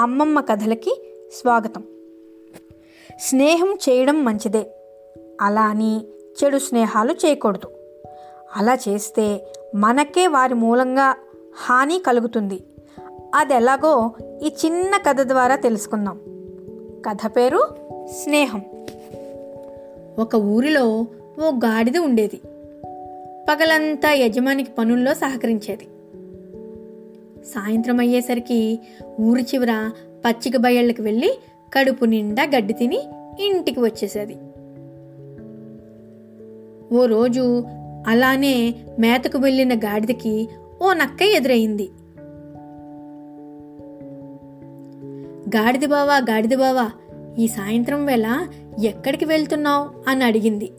అమ్మమ్మ 0.00 0.40
కథలకి 0.40 1.14
స్వాగతం. 1.32 1.82
స్నేహం 3.20 3.78
చేయడం 3.88 4.24
మంచిదే. 4.24 4.66
అలా 5.40 5.62
అని 5.62 6.00
చెడు 6.44 6.58
స్నేహాలు 6.58 7.12
చేయకూడదు. 7.12 7.70
అలా 8.56 8.78
చేస్తే 8.88 9.52
మనకే 9.74 10.26
వారి 10.26 10.54
మూలంగా 10.54 11.16
హాని 11.56 12.02
కలుగుతుంది. 12.06 12.62
అది 13.34 13.54
ఎలాగో 13.54 14.10
ఈ 14.42 14.54
చిన్న 14.64 14.96
కథ 14.96 15.20
ద్వారా 15.20 15.56
తెలుసుకుందాం. 15.56 16.20
కథ 17.06 17.36
పేరు 17.36 17.68
స్నేహం. 18.22 18.62
ఒక 20.18 20.34
ఊరిలో 20.34 21.06
ఓ 21.42 21.50
గాడిద 21.50 21.98
ఉండేది. 21.98 22.40
పగలంతా 23.50 24.12
యజమానికి 24.12 24.70
పనుల్లో 24.70 25.14
సహకరించేది. 25.14 25.88
సాయంత్రం 27.44 28.00
అయ్యేసరికి 28.00 28.80
ఊరి 29.20 29.42
చివర 29.42 29.90
పచ్చిక 30.24 30.56
బయళ్ళకి 30.56 31.02
వెళ్ళి 31.02 31.38
కడుపు 31.74 32.04
నిండా 32.04 32.42
గడ్డి 32.42 32.72
తిని 32.72 33.00
ఇంటికి 33.40 33.80
వచ్చేసేది. 33.80 34.36
ఓ 36.94 37.06
రోజు 37.06 37.64
అలానే 38.06 38.74
మేతకు 38.98 39.38
వెళ్ళిన 39.38 39.78
గాడిదకి 39.78 40.48
ఓ 40.82 40.92
నక్క 40.92 41.22
ఎదురయింది 41.22 41.90
గాడిద 45.56 45.88
బావా 45.88 46.16
గాడిద 46.16 46.58
బావా 46.58 46.90
ఈ 47.38 47.46
సాయంత్రం 47.46 48.06
వేళ 48.06 48.46
ఎక్కడికి 48.84 49.24
వెళ్తున్నావు? 49.24 50.10
అని 50.10 50.24
అడిగింది. 50.24 50.72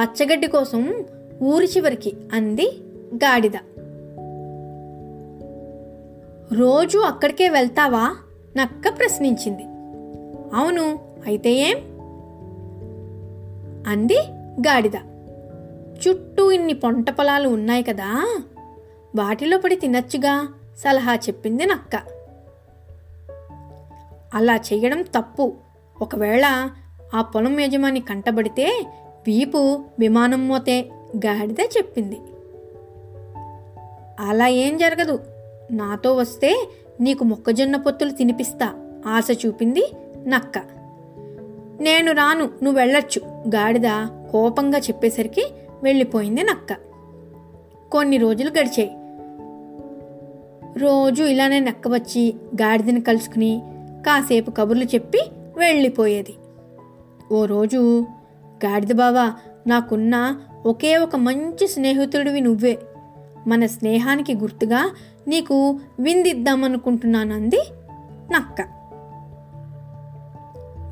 పచ్చగడ్డి 0.00 0.46
కోసం 0.46 1.04
ఊరి 1.42 1.66
చివరికి 1.66 2.14
అంది 2.32 2.78
గాడిద. 3.14 3.52
రోజు 6.54 6.98
అక్కడికే 6.98 7.48
వెళ్తావా? 7.48 8.16
నక్క 8.56 8.98
ప్రశ్నించింది. 8.98 9.62
అవును 10.56 10.98
అయితే 11.26 11.50
ఏం? 11.52 11.76
అంది 13.86 14.18
గాడిద. 14.68 14.96
చుట్టూ 16.08 16.50
ఇన్ని 16.50 16.72
పొంట 16.72 17.10
పొలాలు 17.10 17.48
ఉన్నాయి 17.48 17.82
కదా 17.82 18.40
వాటిలో 19.16 19.58
పడి 19.58 19.76
తినచ్చుగా 19.76 20.48
సలహా 20.78 21.14
చెప్పింది 21.14 21.66
నక్క. 21.66 21.96
అలా 24.34 24.56
చేయడం 24.56 25.02
తప్పు. 25.02 25.54
ఒకవేళ 26.02 26.70
ఆ 27.14 27.22
పొలం 27.22 27.60
యజమాని 27.60 28.00
కంటబడితే 28.00 28.86
వీపు 29.26 29.84
విమానం 29.98 30.48
మోతే 30.48 30.90
గాడిద 31.26 31.60
చెప్పింది. 31.60 32.20
అలా 34.20 34.46
ఏం 34.46 34.78
జరగదు. 34.78 35.31
నాతో 35.72 36.14
వస్తే 36.14 36.68
నీకు 37.00 37.24
మొక్కజొన్న 37.24 37.76
పొత్తులు 37.76 38.10
తినిపిస్తా. 38.10 38.72
ఆశ 39.06 39.28
చూపింది 39.46 39.92
నక్క. 40.26 40.58
నేను 41.80 42.12
రాను 42.12 42.44
నువ్వు 42.44 42.80
వెళ్ళొచ్చు 42.80 43.22
గాడిద 43.48 44.06
కోపంగా 44.30 44.78
చెప్పేసరికి 44.78 45.52
వెళ్ళిపోయింది 45.82 46.42
నక్క. 46.42 46.76
కొన్ని 47.92 48.16
రోజులు 48.16 48.50
గడిచాయి. 48.50 48.90
రోజు 50.78 51.22
ఇలానే 51.22 51.60
నక్క 51.60 51.88
వచ్చి 51.88 52.34
గాడిదని 52.62 53.00
కలుసుకుని 53.00 53.62
కాసేపు 54.06 54.50
కబుర్లు 54.50 54.84
చెప్పి 54.84 55.20
వెళ్ళిపోయేది. 55.56 56.34
ఓ 57.32 57.44
రోజు 57.44 58.06
గాడిద 58.64 58.94
బావా 58.94 59.32
నాకున్న 59.66 60.36
ఒకే 60.66 60.96
ఒక 60.96 61.16
మంచి 61.16 61.68
స్నేహితుడివి 61.68 62.40
నువ్వే. 62.40 62.78
మన 63.46 63.66
స్నేహానికి 63.66 64.34
గుర్తుగా 64.34 64.94
నీకు 65.28 65.80
విందిద్దామనుకుంటున్నాను 66.00 67.34
అంది 67.34 67.62
నక్క. 68.30 68.68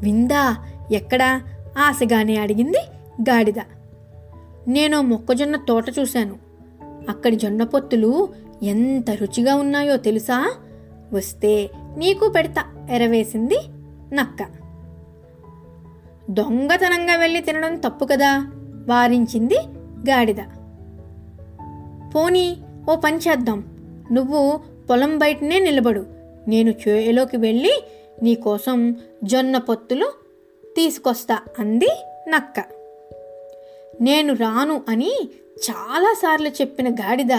విందా 0.00 0.56
ఎక్కడా? 0.92 1.42
ఆశగానే 1.78 2.36
అడిగింది 2.36 2.78
గాడిద. 3.30 3.58
నేను 4.68 5.02
మొక్కజొన్న 5.02 5.56
తోట 5.56 5.84
చూశాను. 5.98 6.36
అక్కడి 7.08 7.36
జొన్న 7.36 7.64
పొత్తులు 7.64 8.28
ఎంత 8.62 9.10
రుచిగా 9.10 9.54
ఉన్నాయో 9.54 9.96
తెలుసా? 9.96 10.54
వస్తే 11.12 11.70
నీకు 11.96 12.28
పెడతా 12.28 12.86
ఎరవేసింది 12.90 13.58
నక్క. 14.12 14.46
దొంగతనంగా 16.30 17.14
వెళ్ళి 17.16 17.40
తినడం 17.40 17.76
తప్పు 17.76 18.04
కదా? 18.04 18.50
వారించింది 18.88 19.58
గాడిద. 20.10 20.36
పోనీ 22.14 22.56
ఓ 22.90 22.96
పని 22.96 23.16
చేద్దాం. 23.16 23.77
నువ్వు 24.12 24.60
పొలం 24.90 25.18
బయటనే 25.18 25.58
నిలబడు. 25.58 26.06
నేను 26.48 26.74
చేలోకి 26.88 27.36
వెళ్ళి 27.36 27.84
నీకోసం 28.22 28.96
జొన్న 29.24 29.58
పొత్తులు 29.58 30.12
తీసుకొస్తా 30.76 31.38
అంది 31.58 31.88
నక్క. 32.28 32.64
నేను 34.00 34.34
రాను 34.34 34.82
అని 34.88 35.12
చాలాసార్లు 35.70 36.48
చెప్పిన 36.48 36.94
గాడిద 36.94 37.32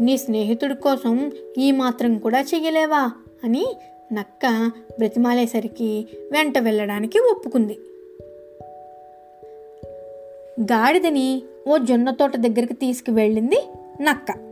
నీ 0.00 0.16
స్నేహితుడి 0.16 0.74
కోసం 0.74 1.32
ఈ 1.58 1.72
మాత్రం 1.72 2.18
కూడా 2.18 2.40
చెయ్యలేవా 2.40 3.10
అని 3.44 3.66
నక్క 4.12 4.70
బ్రతిమాలేసరికి 4.98 6.06
వెంట 6.32 6.58
వెళ్ళడానికి 6.58 7.18
ఒప్పుకుంది. 7.18 7.78
గాడిదని 10.60 11.42
ఓ 11.68 11.76
జొన్న 11.76 12.10
తోట 12.10 12.36
దగ్గరికి 12.36 12.74
తీసుకువెళ్ళింది 12.74 13.62
నక్క. 14.00 14.51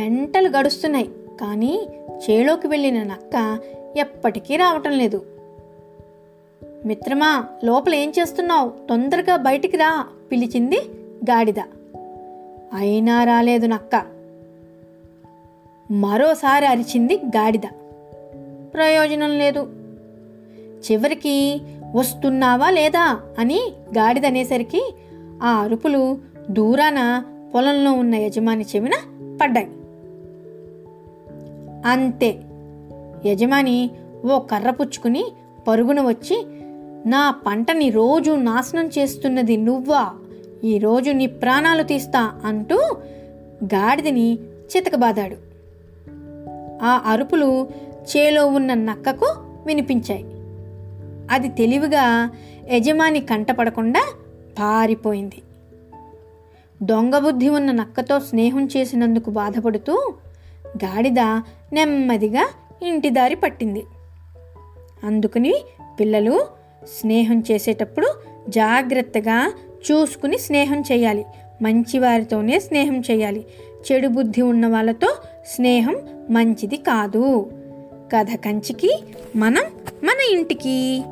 గంటలు 0.00 0.48
గడుస్తున్నాయి. 0.48 1.10
కానీ 1.40 1.88
చేలోకి 2.30 2.66
వెళ్ళిన 2.66 3.02
నక్క 3.02 3.58
ఎప్పటికీ 3.96 4.56
రావటం 4.56 4.90
లేదు. 4.90 5.26
మిత్రమా 6.86 7.44
లోపల 7.64 7.94
ఏం 7.94 8.12
చేస్తున్నావు? 8.18 8.72
తొందరగా 8.88 9.36
బయటికి 9.36 9.76
రా 9.76 10.06
పిలిచింది 10.32 10.76
గాడిద. 11.30 11.58
అయినా 12.74 13.24
రాలేదు 13.24 13.66
నక్క. 13.66 14.06
మరోసారి 15.90 16.66
అరిచింది 16.66 17.16
గాడిద. 17.16 17.66
ప్రయోజనం 18.74 19.38
లేదు. 19.38 19.72
చివరికి 20.92 21.60
వస్తున్నావా 21.94 22.70
లేదా 22.70 23.20
అని 23.38 23.60
గాడిద 23.98 24.26
అనేసరికి 24.26 24.94
ఆ 25.42 25.48
అరుపులు 25.48 26.18
దూరాన 26.50 27.24
పొలంలో 27.54 27.92
ఉన్న 27.92 28.14
యజమాని 28.14 28.64
చెవిన 28.76 28.92
పడ్డాయి. 29.42 29.70
అంతే. 31.84 32.40
యజమాని 33.26 33.90
ఓ 34.24 34.38
కర్ర 34.38 34.70
పుచ్చుకుని 34.70 35.24
పరుగున 35.68 36.00
వచ్చి 36.00 36.46
నా 37.06 37.30
పంటని 37.46 37.90
రోజు 37.90 38.30
నాశనం 38.30 38.90
చేస్తున్నది 38.98 39.56
నువ్వా? 39.56 40.12
ఈరోజు 40.64 41.10
నీ 41.10 41.26
ప్రాణాలు 41.26 41.82
తీస్తా 41.82 42.40
అంటూ 42.44 42.96
గాడిదని 43.64 44.34
చితకబాదాడు. 44.34 45.36
ఆ 46.82 47.02
అరుపులు 47.06 47.68
చేలో 48.16 48.46
ఉన్న 48.46 48.74
నక్కకు 48.74 49.34
వినిపించాయి. 49.66 50.24
అది 51.30 51.48
తెలివిగా 51.48 52.30
యజమాని 52.70 53.20
కంటపడకుండా 53.20 54.04
పారిపోయింది. 54.58 55.42
దొంగ 56.82 57.18
బుద్ధి 57.18 57.48
ఉన్న 57.48 57.72
నక్కతో 57.72 58.20
స్నేహం 58.20 58.66
చేసినందుకు 58.66 59.30
బాధపడుతూ 59.30 60.14
గాడిద 60.76 61.18
నెమ్మదిగా 61.72 62.48
ఇంటి 62.82 63.10
దారి 63.10 63.34
పట్టింది. 63.34 63.84
అందుకని 65.04 65.54
పిల్లలు 66.00 66.46
స్నేహం 67.00 67.40
చేసేటప్పుడు 67.50 68.14
జాగ్రత్తగా 68.48 69.52
చూసుకుని 69.92 70.38
స్నేహం 70.38 70.80
చేయాలి. 70.80 71.26
మంచివారితోనే 71.62 72.60
స్నేహం 72.60 73.00
చేయాలి. 73.00 73.46
చెడు 73.92 74.08
బుద్ధి 74.08 74.42
ఉన్న 74.42 74.66
వాళ్ళతో 74.66 75.16
స్నేహం 75.46 75.96
మంచిది 76.30 76.76
కాదు. 76.76 77.50
కథ 78.12 78.26
కంచికి 78.34 78.98
మనం 79.36 79.62
మన 80.04 80.38
ఇంటికి. 80.38 81.02